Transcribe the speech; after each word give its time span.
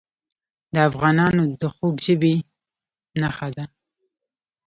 د 0.73 0.75
افغانانو 0.89 1.43
د 1.61 1.63
خوږ 1.73 1.95
ژبۍ 2.05 2.35
نښه 3.21 3.47
ده. 3.55 3.65